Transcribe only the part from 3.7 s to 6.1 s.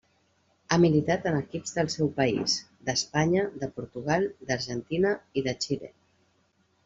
Portugal, d'Argentina i de Xile.